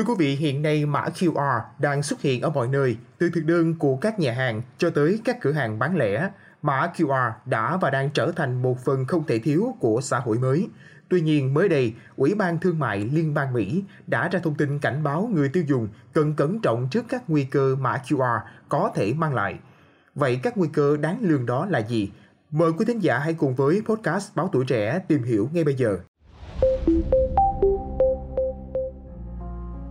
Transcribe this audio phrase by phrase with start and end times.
[0.00, 3.44] Thưa quý vị, hiện nay mã QR đang xuất hiện ở mọi nơi, từ thực
[3.44, 6.30] đơn của các nhà hàng cho tới các cửa hàng bán lẻ.
[6.62, 10.38] Mã QR đã và đang trở thành một phần không thể thiếu của xã hội
[10.38, 10.68] mới.
[11.08, 14.78] Tuy nhiên, mới đây, Ủy ban Thương mại Liên bang Mỹ đã ra thông tin
[14.78, 18.92] cảnh báo người tiêu dùng cần cẩn trọng trước các nguy cơ mã QR có
[18.94, 19.58] thể mang lại.
[20.14, 22.10] Vậy các nguy cơ đáng lường đó là gì?
[22.50, 25.74] Mời quý thính giả hãy cùng với podcast Báo Tuổi Trẻ tìm hiểu ngay bây
[25.74, 25.98] giờ.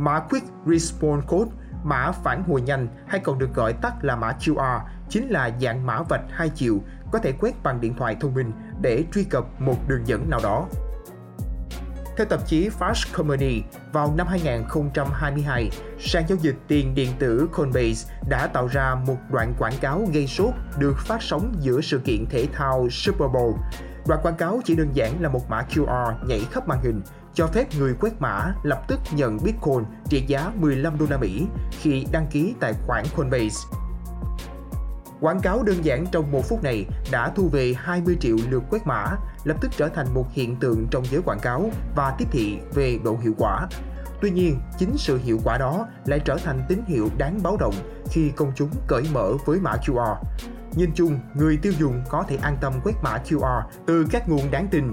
[0.00, 1.50] Mã Quick Response Code,
[1.84, 5.86] mã phản hồi nhanh hay còn được gọi tắt là mã QR, chính là dạng
[5.86, 6.80] mã vạch hai chiều
[7.12, 10.40] có thể quét bằng điện thoại thông minh để truy cập một đường dẫn nào
[10.42, 10.66] đó.
[12.16, 18.14] Theo tạp chí Fast Company, vào năm 2022, sàn giao dịch tiền điện tử Coinbase
[18.28, 22.26] đã tạo ra một đoạn quảng cáo gây sốt được phát sóng giữa sự kiện
[22.30, 23.54] thể thao Super Bowl.
[24.06, 27.02] Đoạn quảng cáo chỉ đơn giản là một mã QR nhảy khắp màn hình,
[27.34, 31.46] cho phép người quét mã lập tức nhận Bitcoin trị giá 15 đô la Mỹ
[31.70, 33.56] khi đăng ký tài khoản Coinbase.
[35.20, 38.86] Quảng cáo đơn giản trong một phút này đã thu về 20 triệu lượt quét
[38.86, 39.06] mã,
[39.44, 42.98] lập tức trở thành một hiện tượng trong giới quảng cáo và tiếp thị về
[43.04, 43.68] độ hiệu quả.
[44.20, 47.74] Tuy nhiên, chính sự hiệu quả đó lại trở thành tín hiệu đáng báo động
[48.10, 50.16] khi công chúng cởi mở với mã QR.
[50.76, 54.50] Nhìn chung, người tiêu dùng có thể an tâm quét mã QR từ các nguồn
[54.50, 54.92] đáng tin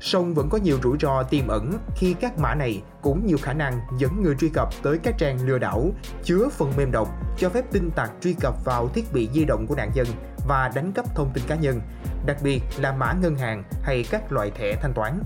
[0.00, 3.52] song vẫn có nhiều rủi ro tiềm ẩn khi các mã này cũng nhiều khả
[3.52, 5.90] năng dẫn người truy cập tới các trang lừa đảo
[6.22, 9.66] chứa phần mềm độc cho phép tin tặc truy cập vào thiết bị di động
[9.66, 10.06] của nạn nhân
[10.48, 11.80] và đánh cắp thông tin cá nhân,
[12.26, 15.22] đặc biệt là mã ngân hàng hay các loại thẻ thanh toán.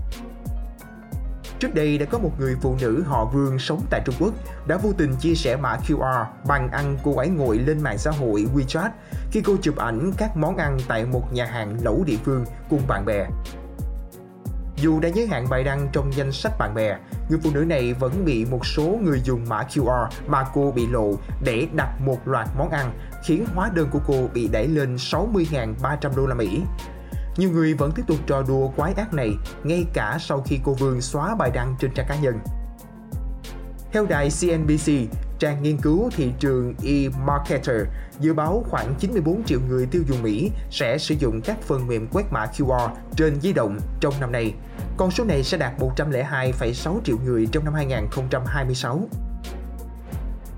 [1.61, 4.35] Trước đây đã có một người phụ nữ họ Vương sống tại Trung Quốc
[4.67, 8.11] đã vô tình chia sẻ mã QR bằng ăn cô ấy ngồi lên mạng xã
[8.11, 8.89] hội WeChat
[9.31, 12.81] khi cô chụp ảnh các món ăn tại một nhà hàng lẩu địa phương cùng
[12.89, 13.27] bạn bè.
[14.77, 16.97] Dù đã giới hạn bài đăng trong danh sách bạn bè,
[17.29, 20.87] người phụ nữ này vẫn bị một số người dùng mã QR mà cô bị
[20.87, 21.13] lộ
[21.45, 22.93] để đặt một loạt món ăn,
[23.25, 26.63] khiến hóa đơn của cô bị đẩy lên 60.300 đô la Mỹ.
[27.41, 30.75] Nhiều người vẫn tiếp tục trò đùa quái ác này ngay cả sau khi cô
[30.75, 32.39] Vương xóa bài đăng trên trang cá nhân.
[33.93, 34.93] Theo đài CNBC,
[35.39, 37.87] trang nghiên cứu thị trường eMarketer
[38.21, 42.07] dự báo khoảng 94 triệu người tiêu dùng Mỹ sẽ sử dụng các phần mềm
[42.13, 44.55] quét mã QR trên di động trong năm nay.
[44.97, 49.09] Con số này sẽ đạt 102,6 triệu người trong năm 2026.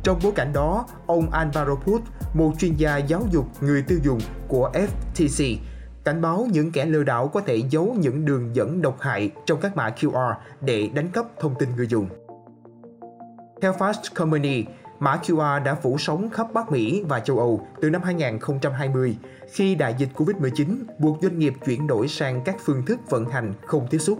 [0.02, 2.02] Trong bối cảnh đó, ông Alvaro Put,
[2.34, 5.56] một chuyên gia giáo dục người tiêu dùng của FTC,
[6.04, 9.60] cảnh báo những kẻ lừa đảo có thể giấu những đường dẫn độc hại trong
[9.60, 12.06] các mã QR để đánh cắp thông tin người dùng.
[13.60, 14.64] Theo Fast Company,
[14.98, 19.16] mã QR đã phủ sóng khắp Bắc Mỹ và châu Âu từ năm 2020
[19.52, 23.52] khi đại dịch Covid-19 buộc doanh nghiệp chuyển đổi sang các phương thức vận hành
[23.66, 24.18] không tiếp xúc.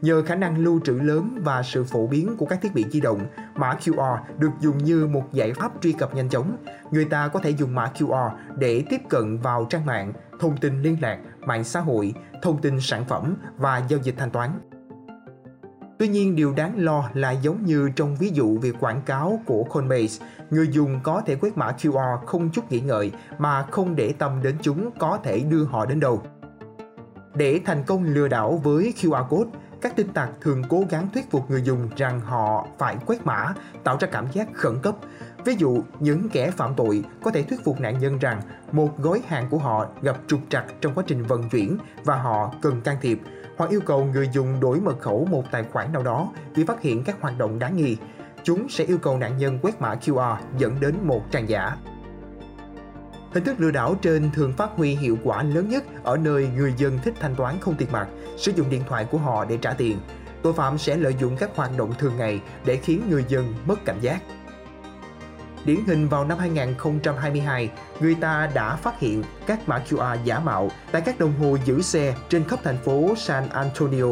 [0.00, 3.00] Nhờ khả năng lưu trữ lớn và sự phổ biến của các thiết bị di
[3.00, 6.56] động, mã QR được dùng như một giải pháp truy cập nhanh chóng.
[6.90, 10.82] Người ta có thể dùng mã QR để tiếp cận vào trang mạng, thông tin
[10.82, 14.50] liên lạc, mạng xã hội, thông tin sản phẩm và giao dịch thanh toán.
[15.98, 19.64] Tuy nhiên, điều đáng lo là giống như trong ví dụ về quảng cáo của
[19.64, 24.12] Coinbase, người dùng có thể quét mã QR không chút nghĩ ngợi mà không để
[24.18, 26.22] tâm đến chúng có thể đưa họ đến đâu.
[27.34, 29.50] Để thành công lừa đảo với QR code,
[29.80, 33.54] các tin tặc thường cố gắng thuyết phục người dùng rằng họ phải quét mã,
[33.84, 34.96] tạo ra cảm giác khẩn cấp.
[35.44, 38.40] Ví dụ, những kẻ phạm tội có thể thuyết phục nạn nhân rằng
[38.72, 42.52] một gói hàng của họ gặp trục trặc trong quá trình vận chuyển và họ
[42.62, 43.20] cần can thiệp,
[43.56, 46.80] hoặc yêu cầu người dùng đổi mật khẩu một tài khoản nào đó vì phát
[46.80, 47.96] hiện các hoạt động đáng nghi.
[48.42, 51.76] Chúng sẽ yêu cầu nạn nhân quét mã QR dẫn đến một trang giả.
[53.32, 56.74] Hình thức lừa đảo trên thường phát huy hiệu quả lớn nhất ở nơi người
[56.76, 59.72] dân thích thanh toán không tiền mặt, sử dụng điện thoại của họ để trả
[59.72, 59.98] tiền.
[60.42, 63.84] Tội phạm sẽ lợi dụng các hoạt động thường ngày để khiến người dân mất
[63.84, 64.20] cảnh giác.
[65.64, 70.70] Điển hình vào năm 2022, người ta đã phát hiện các mã QR giả mạo
[70.92, 74.06] tại các đồng hồ giữ xe trên khắp thành phố San Antonio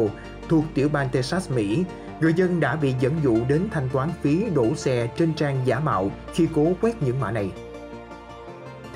[0.49, 1.83] thuộc tiểu bang Texas, Mỹ.
[2.21, 5.79] Người dân đã bị dẫn dụ đến thanh toán phí đổ xe trên trang giả
[5.79, 7.51] mạo khi cố quét những mã này.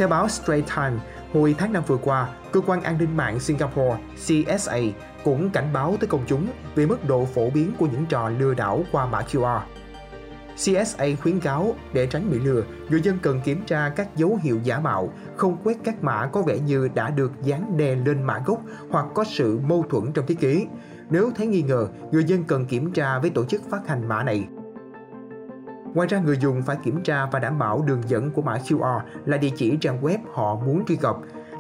[0.02, 1.02] Theo báo Straits Times,
[1.34, 4.78] hồi tháng 5 vừa qua, cơ quan an ninh mạng Singapore CSA
[5.24, 8.54] cũng cảnh báo tới công chúng về mức độ phổ biến của những trò lừa
[8.54, 9.60] đảo qua mã QR.
[10.56, 14.60] CSA khuyến cáo để tránh bị lừa, người dân cần kiểm tra các dấu hiệu
[14.64, 18.42] giả mạo, không quét các mã có vẻ như đã được dán đè lên mã
[18.46, 20.66] gốc hoặc có sự mâu thuẫn trong thiết kế.
[21.10, 24.24] Nếu thấy nghi ngờ, người dân cần kiểm tra với tổ chức phát hành mã
[24.24, 24.48] này.
[25.94, 29.00] Ngoài ra, người dùng phải kiểm tra và đảm bảo đường dẫn của mã QR
[29.26, 31.16] là địa chỉ trang web họ muốn truy cập.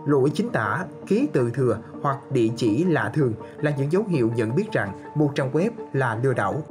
[0.06, 4.32] Lỗi chính tả, ký từ thừa hoặc địa chỉ lạ thường là những dấu hiệu
[4.36, 6.64] nhận biết rằng một trang web là lừa đảo.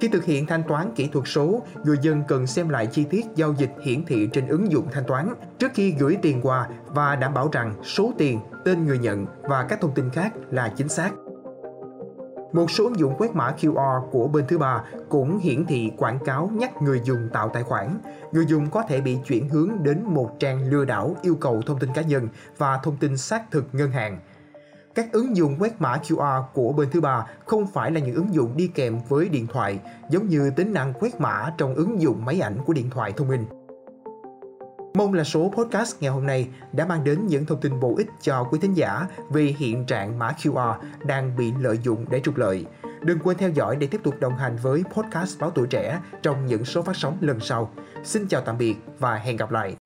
[0.00, 3.26] Khi thực hiện thanh toán kỹ thuật số, người dân cần xem lại chi tiết
[3.34, 7.16] giao dịch hiển thị trên ứng dụng thanh toán trước khi gửi tiền qua và
[7.16, 10.88] đảm bảo rằng số tiền, tên người nhận và các thông tin khác là chính
[10.88, 11.10] xác.
[12.52, 16.18] Một số ứng dụng quét mã QR của bên thứ ba cũng hiển thị quảng
[16.24, 17.98] cáo nhắc người dùng tạo tài khoản.
[18.32, 21.78] Người dùng có thể bị chuyển hướng đến một trang lừa đảo yêu cầu thông
[21.78, 22.28] tin cá nhân
[22.58, 24.20] và thông tin xác thực ngân hàng.
[24.94, 28.34] Các ứng dụng quét mã QR của bên thứ ba không phải là những ứng
[28.34, 32.24] dụng đi kèm với điện thoại, giống như tính năng quét mã trong ứng dụng
[32.24, 33.44] máy ảnh của điện thoại thông minh.
[34.96, 38.06] Mong là số podcast ngày hôm nay đã mang đến những thông tin bổ ích
[38.22, 42.36] cho quý thính giả về hiện trạng mã QR đang bị lợi dụng để trục
[42.36, 42.66] lợi.
[43.02, 46.46] Đừng quên theo dõi để tiếp tục đồng hành với podcast Báo Tuổi Trẻ trong
[46.46, 47.70] những số phát sóng lần sau.
[48.04, 49.85] Xin chào tạm biệt và hẹn gặp lại!